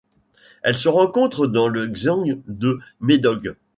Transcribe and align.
Elle 0.63 0.77
se 0.77 0.89
rencontre 0.89 1.45
dans 1.45 1.67
le 1.67 1.85
xian 1.87 2.25
de 2.47 2.79
Mêdog. 3.01 3.55